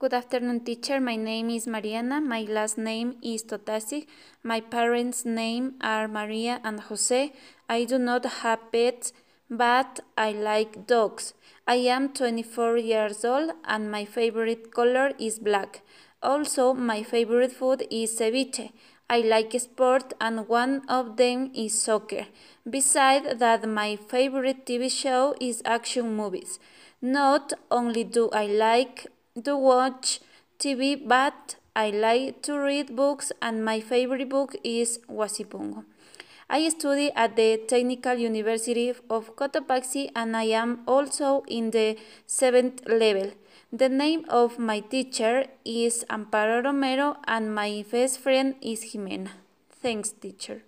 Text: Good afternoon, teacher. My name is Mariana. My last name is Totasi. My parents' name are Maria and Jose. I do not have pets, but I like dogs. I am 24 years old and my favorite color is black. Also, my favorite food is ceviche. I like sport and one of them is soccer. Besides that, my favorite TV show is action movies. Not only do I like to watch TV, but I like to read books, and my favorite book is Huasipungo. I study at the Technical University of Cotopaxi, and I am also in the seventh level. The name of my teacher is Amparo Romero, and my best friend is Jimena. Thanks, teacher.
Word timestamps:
Good 0.00 0.14
afternoon, 0.14 0.60
teacher. 0.60 1.00
My 1.00 1.16
name 1.16 1.50
is 1.50 1.66
Mariana. 1.66 2.20
My 2.20 2.42
last 2.42 2.78
name 2.78 3.16
is 3.20 3.42
Totasi. 3.42 4.06
My 4.44 4.60
parents' 4.60 5.24
name 5.24 5.74
are 5.80 6.06
Maria 6.06 6.60
and 6.62 6.78
Jose. 6.78 7.32
I 7.68 7.82
do 7.82 7.98
not 7.98 8.24
have 8.24 8.70
pets, 8.70 9.12
but 9.50 9.98
I 10.16 10.30
like 10.30 10.86
dogs. 10.86 11.34
I 11.66 11.76
am 11.96 12.12
24 12.12 12.76
years 12.76 13.24
old 13.24 13.50
and 13.64 13.90
my 13.90 14.04
favorite 14.04 14.70
color 14.70 15.10
is 15.18 15.40
black. 15.40 15.82
Also, 16.22 16.74
my 16.74 17.02
favorite 17.02 17.50
food 17.50 17.84
is 17.90 18.16
ceviche. 18.16 18.70
I 19.10 19.18
like 19.22 19.58
sport 19.58 20.14
and 20.20 20.46
one 20.46 20.82
of 20.88 21.16
them 21.16 21.50
is 21.56 21.76
soccer. 21.76 22.26
Besides 22.70 23.40
that, 23.40 23.68
my 23.68 23.96
favorite 23.96 24.64
TV 24.64 24.92
show 24.92 25.34
is 25.40 25.60
action 25.64 26.14
movies. 26.14 26.60
Not 27.02 27.52
only 27.68 28.04
do 28.04 28.30
I 28.30 28.46
like 28.46 29.08
to 29.42 29.56
watch 29.56 30.20
TV, 30.58 30.96
but 31.06 31.56
I 31.74 31.90
like 31.90 32.42
to 32.42 32.58
read 32.58 32.96
books, 32.96 33.32
and 33.40 33.64
my 33.64 33.80
favorite 33.80 34.28
book 34.28 34.56
is 34.64 34.98
Huasipungo. 35.08 35.84
I 36.50 36.68
study 36.70 37.12
at 37.14 37.36
the 37.36 37.58
Technical 37.68 38.14
University 38.14 38.88
of 39.10 39.36
Cotopaxi, 39.36 40.10
and 40.16 40.36
I 40.36 40.44
am 40.44 40.80
also 40.86 41.44
in 41.46 41.70
the 41.70 41.98
seventh 42.26 42.86
level. 42.88 43.32
The 43.72 43.88
name 43.88 44.24
of 44.30 44.58
my 44.58 44.80
teacher 44.80 45.46
is 45.64 46.04
Amparo 46.08 46.64
Romero, 46.64 47.18
and 47.26 47.54
my 47.54 47.84
best 47.90 48.18
friend 48.20 48.54
is 48.62 48.92
Jimena. 48.92 49.30
Thanks, 49.82 50.10
teacher. 50.10 50.62